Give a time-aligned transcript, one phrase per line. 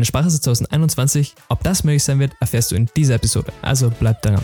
[0.00, 1.34] eine Sprache 2021.
[1.50, 3.52] Ob das möglich sein wird, erfährst du in dieser Episode.
[3.60, 4.42] Also bleib dran.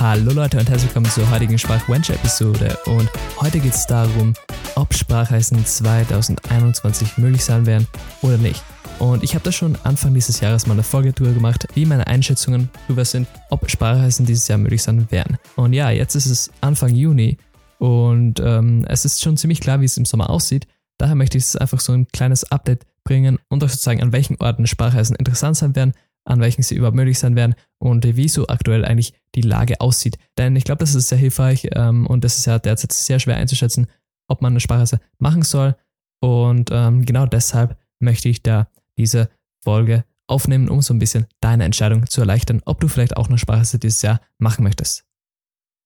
[0.00, 2.78] Hallo Leute und herzlich willkommen zur heutigen Sprachwench-Episode.
[2.86, 4.32] Und heute geht es darum,
[4.76, 7.86] ob Sprachreisen 2021 möglich sein werden
[8.22, 8.62] oder nicht.
[9.00, 12.06] Und ich habe da schon Anfang dieses Jahres mal eine Folge drüber gemacht, wie meine
[12.06, 15.36] Einschätzungen darüber sind, ob Sprachreisen dieses Jahr möglich sein werden.
[15.56, 17.36] Und ja, jetzt ist es Anfang Juni
[17.78, 20.66] und ähm, es ist schon ziemlich klar, wie es im Sommer aussieht.
[20.98, 24.66] Daher möchte ich einfach so ein kleines Update bringen und euch zeigen, an welchen Orten
[24.66, 25.94] Sprachreisen interessant sein werden,
[26.24, 30.18] an welchen sie überhaupt möglich sein werden und wie so aktuell eigentlich die Lage aussieht.
[30.36, 33.36] Denn ich glaube, das ist sehr hilfreich ähm, und das ist ja derzeit sehr schwer
[33.36, 33.86] einzuschätzen,
[34.26, 35.76] ob man eine Sprachreise machen soll.
[36.20, 38.68] Und ähm, genau deshalb möchte ich da
[38.98, 39.30] diese
[39.62, 43.38] Folge aufnehmen, um so ein bisschen deine Entscheidung zu erleichtern, ob du vielleicht auch eine
[43.38, 45.04] Sprachreise dieses Jahr machen möchtest.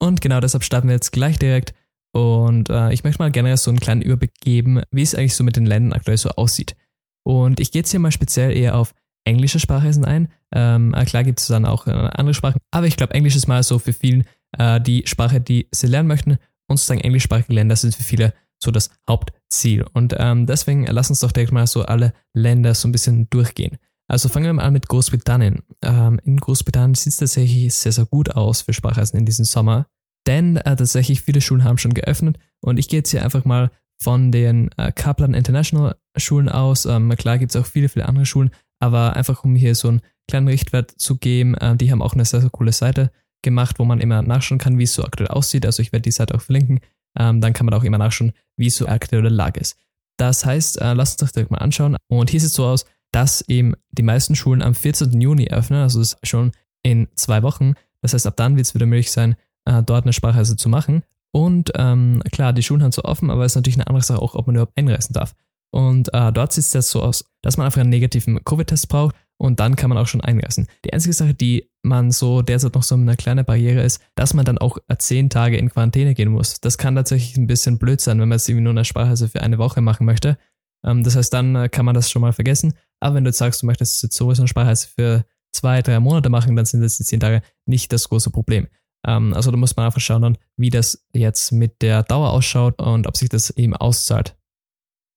[0.01, 1.75] Und genau deshalb starten wir jetzt gleich direkt.
[2.13, 5.45] Und äh, ich möchte mal gerne so einen kleinen Überblick geben, wie es eigentlich so
[5.45, 6.77] mit den Ländern aktuell so aussieht.
[7.25, 10.29] Und ich gehe jetzt hier mal speziell eher auf englische Sprachreisen ein.
[10.55, 13.47] Ähm, äh, klar gibt es dann auch äh, andere Sprachen, aber ich glaube, Englisch ist
[13.47, 14.25] mal so für vielen
[14.59, 16.39] äh, die Sprache, die sie lernen möchten.
[16.69, 19.85] Und sozusagen englischsprachige Länder sind für viele so das Hauptziel.
[19.93, 23.79] Und ähm, deswegen lass uns doch direkt mal so alle Länder so ein bisschen durchgehen.
[24.09, 25.63] Also fangen wir mal an mit Großbritannien.
[25.83, 29.87] Ähm, in Großbritannien sieht es tatsächlich sehr, sehr gut aus für Sprachreisen in diesem Sommer.
[30.27, 33.71] Denn äh, tatsächlich viele Schulen haben schon geöffnet und ich gehe jetzt hier einfach mal
[34.01, 36.87] von den äh, Kaplan International Schulen aus.
[36.87, 40.01] Ähm, klar gibt es auch viele, viele andere Schulen, aber einfach um hier so einen
[40.29, 43.11] kleinen Richtwert zu geben, äh, die haben auch eine sehr, sehr coole Seite
[43.43, 45.67] gemacht, wo man immer nachschauen kann, wie es so aktuell aussieht.
[45.67, 46.81] Also ich werde die Seite auch verlinken
[47.19, 49.77] ähm, dann kann man auch immer nachschauen, wie so aktuelle Lage ist.
[50.19, 51.97] Das heißt, äh, lasst uns das direkt mal anschauen.
[52.09, 55.21] Und hier sieht es so aus, dass eben die meisten Schulen am 14.
[55.21, 57.75] Juni öffnen, also ist schon in zwei Wochen.
[58.01, 61.03] Das heißt, ab dann wird es wieder möglich sein, äh, dort eine Sprachreise zu machen.
[61.33, 64.21] Und ähm, klar, die Schulen haben so offen, aber es ist natürlich eine andere Sache
[64.21, 65.35] auch, ob man überhaupt einreisen darf.
[65.71, 69.17] Und äh, dort sieht es jetzt so aus, dass man einfach einen negativen Covid-Test braucht
[69.39, 70.69] und dann kann man auch schon einreisen.
[70.85, 74.45] Die einzige Sache, die man so derzeit noch so eine kleine Barriere ist, dass man
[74.45, 76.61] dann auch äh, zehn Tage in Quarantäne gehen muss.
[76.61, 79.41] Das kann tatsächlich ein bisschen blöd sein, wenn man jetzt irgendwie nur eine Sprachreise für
[79.41, 80.37] eine Woche machen möchte.
[80.85, 82.75] Ähm, das heißt, dann äh, kann man das schon mal vergessen.
[83.01, 86.55] Aber wenn du sagst, du möchtest jetzt sowieso eine Sprachreise für zwei, drei Monate machen,
[86.55, 88.69] dann sind jetzt die zehn Tage nicht das große Problem.
[89.07, 93.07] Ähm, also da muss man einfach schauen, wie das jetzt mit der Dauer ausschaut und
[93.07, 94.37] ob sich das eben auszahlt.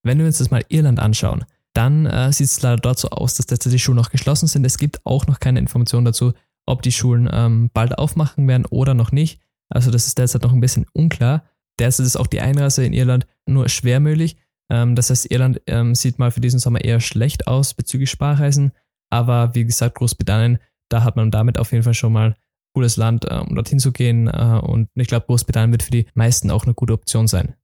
[0.03, 3.35] Wenn wir uns das mal Irland anschauen, dann äh, sieht es leider dort so aus,
[3.35, 4.65] dass derzeit die Schulen noch geschlossen sind.
[4.65, 6.33] Es gibt auch noch keine Informationen dazu,
[6.65, 9.39] ob die Schulen ähm, bald aufmachen werden oder noch nicht.
[9.69, 11.43] Also das ist derzeit noch ein bisschen unklar.
[11.79, 14.37] Derzeit ist auch die Einreise in Irland nur schwer möglich.
[14.69, 18.71] Ähm, das heißt, Irland ähm, sieht mal für diesen Sommer eher schlecht aus bezüglich Sparreisen.
[19.09, 20.59] Aber wie gesagt, Großbritannien,
[20.89, 22.35] da hat man damit auf jeden Fall schon mal
[22.75, 24.27] cooles Land, äh, um dorthin zu gehen.
[24.27, 27.55] Äh, und ich glaube, Großbritannien wird für die meisten auch eine gute Option sein.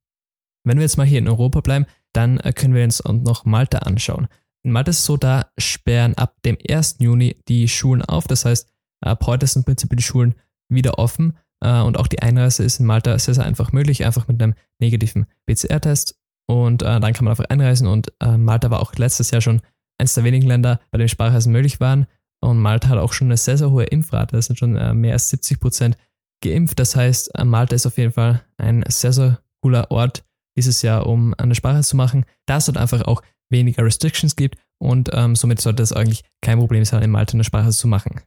[0.64, 3.80] Wenn wir jetzt mal hier in Europa bleiben, dann äh, können wir uns noch Malta
[3.80, 4.28] anschauen.
[4.64, 6.98] In Malta ist es so, da sperren ab dem 1.
[7.00, 8.28] Juni die Schulen auf.
[8.28, 10.36] Das heißt, ab heute sind im Prinzip die Schulen
[10.70, 14.42] wieder offen und auch die Einreise ist in Malta sehr, sehr einfach möglich, einfach mit
[14.42, 16.16] einem negativen PCR-Test.
[16.48, 19.62] Und dann kann man einfach einreisen und Malta war auch letztes Jahr schon
[19.98, 22.06] eines der wenigen Länder, bei denen Sprachreisen möglich waren.
[22.44, 24.36] Und Malta hat auch schon eine sehr, sehr hohe Impfrate.
[24.36, 25.98] Das sind schon mehr als 70 Prozent
[26.44, 26.80] geimpft.
[26.80, 30.24] Das heißt, Malta ist auf jeden Fall ein sehr, sehr cooler Ort,
[30.58, 34.58] dieses Jahr, um eine Sprache zu machen, da es dort einfach auch weniger Restrictions gibt
[34.82, 38.22] und ähm, somit sollte es eigentlich kein Problem sein, in Malta eine Sprache zu machen.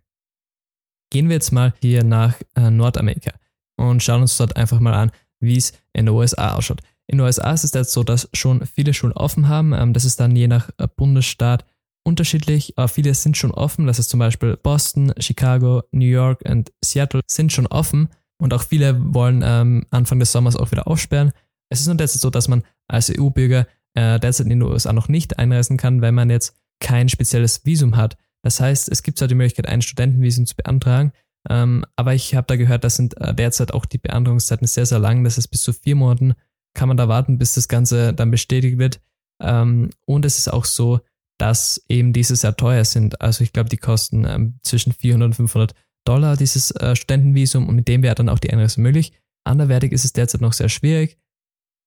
[1.11, 3.33] Gehen wir jetzt mal hier nach äh, Nordamerika
[3.77, 5.11] und schauen uns dort einfach mal an,
[5.41, 6.81] wie es in den USA ausschaut.
[7.07, 9.73] In den USA ist es jetzt so, dass schon viele Schulen offen haben.
[9.73, 11.65] Ähm, das ist dann je nach äh, Bundesstaat
[12.05, 13.87] unterschiedlich, aber viele sind schon offen.
[13.87, 18.63] Das ist zum Beispiel Boston, Chicago, New York und Seattle sind schon offen und auch
[18.63, 21.33] viele wollen ähm, Anfang des Sommers auch wieder aufsperren.
[21.71, 25.09] Es ist nur derzeit so, dass man als EU-Bürger äh, derzeit in den USA noch
[25.09, 28.17] nicht einreisen kann, weil man jetzt kein spezielles Visum hat.
[28.43, 31.13] Das heißt, es gibt zwar die Möglichkeit, ein Studentenvisum zu beantragen,
[31.49, 34.99] ähm, aber ich habe da gehört, das sind äh, derzeit auch die Beantragungszeiten sehr, sehr
[34.99, 35.25] lang.
[35.25, 36.35] Das ist bis zu vier Monaten
[36.75, 39.01] kann man da warten, bis das Ganze dann bestätigt wird.
[39.41, 41.01] Ähm, und es ist auch so,
[41.45, 43.21] dass eben dieses Jahr teuer sind.
[43.21, 45.75] Also ich glaube, die kosten ähm, zwischen 400 und 500
[46.07, 49.13] Dollar, dieses äh, Studentenvisum, und mit dem wäre dann auch die Einreise möglich.
[49.45, 51.19] Anderweitig ist es derzeit noch sehr schwierig.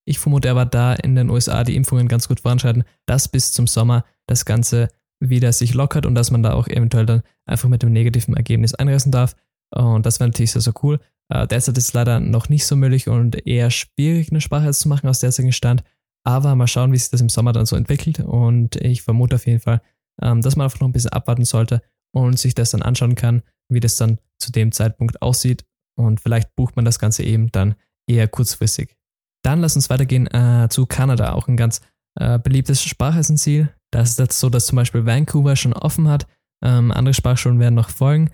[0.05, 3.65] Ich vermute aber, da in den USA die Impfungen ganz gut voranschreiten, dass bis zum
[3.65, 4.89] Sommer das Ganze
[5.19, 8.75] wieder sich lockert und dass man da auch eventuell dann einfach mit dem negativen Ergebnis
[8.75, 9.35] einreisen darf.
[9.71, 10.99] Und das wäre natürlich sehr, sehr cool.
[11.29, 14.87] Äh, derzeit ist es leider noch nicht so möglich und eher schwierig, eine Sprache zu
[14.87, 15.83] machen aus derzeitigen Stand.
[16.27, 18.19] Aber mal schauen, wie sich das im Sommer dann so entwickelt.
[18.19, 19.81] Und ich vermute auf jeden Fall,
[20.21, 21.81] ähm, dass man einfach noch ein bisschen abwarten sollte
[22.13, 25.63] und sich das dann anschauen kann, wie das dann zu dem Zeitpunkt aussieht.
[25.97, 27.75] Und vielleicht bucht man das Ganze eben dann
[28.09, 28.97] eher kurzfristig.
[29.41, 31.79] Dann lass uns weitergehen äh, zu Kanada, auch ein ganz
[32.19, 33.73] äh, beliebtes Sprachessenziel.
[33.91, 36.27] Da ist es so, dass zum Beispiel Vancouver schon offen hat.
[36.61, 38.31] Ähm, andere Sprachschulen werden noch folgen.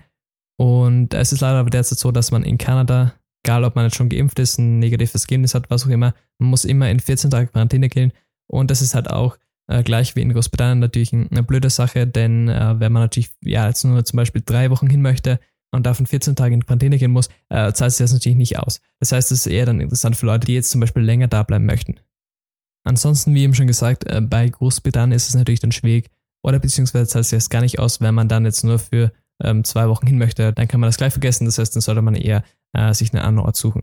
[0.58, 3.14] Und es ist leider aber derzeit so, dass man in Kanada,
[3.44, 6.50] egal ob man jetzt schon geimpft ist, ein negatives Ergebnis hat, was auch immer, man
[6.50, 8.12] muss immer in 14 Tage Quarantäne gehen.
[8.46, 9.36] Und das ist halt auch
[9.68, 13.68] äh, gleich wie in Großbritannien natürlich eine blöde Sache, denn äh, wenn man natürlich ja
[13.68, 15.38] jetzt nur zum Beispiel drei Wochen hin möchte
[15.72, 18.80] und davon 14 Tage in Quarantäne gehen muss, äh, zahlt sich das natürlich nicht aus.
[19.00, 21.42] Das heißt, es ist eher dann interessant für Leute, die jetzt zum Beispiel länger da
[21.42, 21.96] bleiben möchten.
[22.86, 26.10] Ansonsten, wie eben schon gesagt, äh, bei Großbritannien ist es natürlich dann schwierig,
[26.42, 29.64] oder beziehungsweise zahlt sich das gar nicht aus, wenn man dann jetzt nur für ähm,
[29.64, 31.44] zwei Wochen hin möchte, dann kann man das gleich vergessen.
[31.44, 33.82] Das heißt, dann sollte man eher äh, sich einen anderen Ort suchen.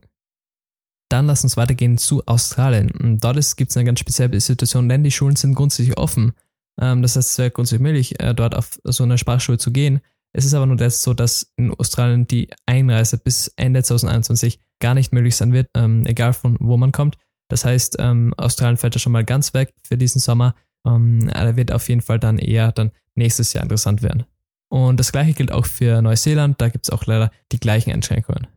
[1.09, 3.18] Dann lass uns weitergehen zu Australien.
[3.19, 6.33] Dort gibt es eine ganz spezielle Situation, denn die Schulen sind grundsätzlich offen.
[6.80, 10.01] Ähm, das heißt, es wäre grundsätzlich möglich, äh, dort auf so eine Sprachschule zu gehen.
[10.33, 14.94] Es ist aber nur das so, dass in Australien die Einreise bis Ende 2021 gar
[14.94, 17.18] nicht möglich sein wird, ähm, egal von wo man kommt.
[17.50, 20.56] Das heißt, ähm, Australien fällt da schon mal ganz weg für diesen Sommer.
[20.88, 24.24] Ähm, er wird auf jeden Fall dann eher dann nächstes Jahr interessant werden.
[24.71, 28.47] Und das gleiche gilt auch für Neuseeland, da gibt es auch leider die gleichen Einschränkungen.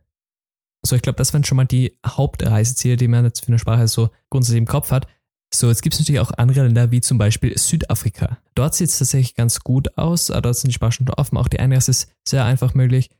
[0.86, 3.88] So, ich glaube, das waren schon mal die Hauptreiseziele, die man jetzt für eine Sprache
[3.88, 5.08] so grundsätzlich im Kopf hat.
[5.52, 8.38] So, jetzt gibt es natürlich auch andere Länder, wie zum Beispiel Südafrika.
[8.54, 10.30] Dort sieht es tatsächlich ganz gut aus.
[10.30, 13.10] Äh, dort sind die Sprachstunden offen, auch die Einreise ist sehr einfach möglich.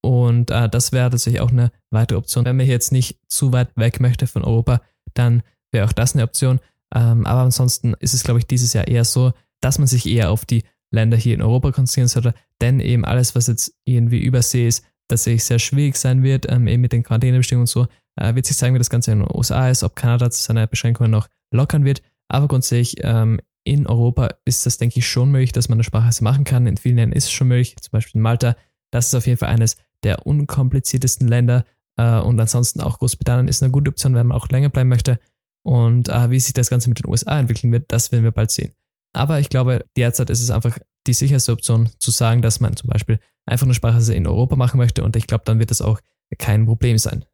[0.00, 2.46] Und äh, das wäre tatsächlich auch eine weitere Option.
[2.46, 4.80] Wenn man jetzt nicht zu weit weg möchte von Europa,
[5.12, 6.60] dann wäre auch das eine Option.
[6.94, 10.30] Ähm, aber ansonsten ist es, glaube ich, dieses Jahr eher so, dass man sich eher
[10.30, 14.66] auf die Länder hier in Europa konzentrieren sollte, denn eben alles, was jetzt irgendwie übersee
[14.66, 17.86] ist, tatsächlich sehr schwierig sein wird, ähm, eben mit den Quarantänebestimmungen und so.
[18.16, 21.10] Äh, wird sich zeigen, wie das Ganze in den USA ist, ob Kanada seine Beschränkungen
[21.10, 22.02] noch lockern wird.
[22.28, 26.24] Aber grundsätzlich ähm, in Europa ist das, denke ich, schon möglich, dass man eine Sprachreise
[26.24, 26.66] machen kann.
[26.66, 28.56] In vielen Ländern ist es schon möglich, zum Beispiel in Malta.
[28.90, 31.64] Das ist auf jeden Fall eines der unkompliziertesten Länder.
[31.96, 35.20] Äh, und ansonsten auch Großbritannien ist eine gute Option, wenn man auch länger bleiben möchte.
[35.62, 38.50] Und äh, wie sich das Ganze mit den USA entwickeln wird, das werden wir bald
[38.50, 38.72] sehen.
[39.18, 40.78] Aber ich glaube, derzeit ist es einfach
[41.08, 44.78] die sicherste Option zu sagen, dass man zum Beispiel einfach eine Sprachreise in Europa machen
[44.78, 46.00] möchte und ich glaube, dann wird das auch
[46.38, 47.24] kein Problem sein.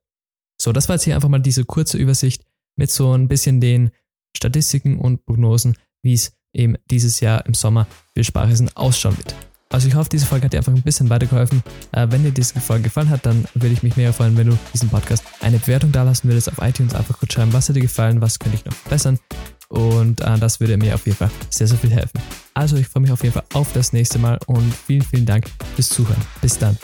[0.61, 2.45] So, das war jetzt hier einfach mal diese kurze Übersicht
[2.77, 3.91] mit so ein bisschen den
[4.35, 9.35] Statistiken und Prognosen, wie es eben dieses Jahr im Sommer für Sprachreisen ausschauen wird.
[9.71, 11.63] Also ich hoffe, diese Folge hat dir einfach ein bisschen weitergeholfen.
[11.93, 14.59] Äh, wenn dir diese Folge gefallen hat, dann würde ich mich mega freuen, wenn du
[14.73, 16.95] diesen Podcast eine Bewertung da lassen würdest auf iTunes.
[16.95, 19.19] Einfach kurz schreiben, was hat dir gefallen, was könnte ich noch verbessern.
[19.75, 22.21] Und äh, das würde mir auf jeden Fall sehr, sehr viel helfen.
[22.55, 25.47] Also ich freue mich auf jeden Fall auf das nächste Mal und vielen, vielen Dank
[25.75, 26.23] fürs Zuhören.
[26.41, 26.79] Bis dann.